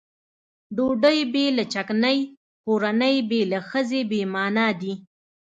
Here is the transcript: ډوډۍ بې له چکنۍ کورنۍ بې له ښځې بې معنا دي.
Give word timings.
ډوډۍ 0.75 1.19
بې 1.33 1.45
له 1.57 1.63
چکنۍ 1.73 2.19
کورنۍ 2.65 3.15
بې 3.29 3.41
له 3.51 3.59
ښځې 3.69 4.01
بې 4.09 4.21
معنا 4.33 4.67
دي. 4.81 4.93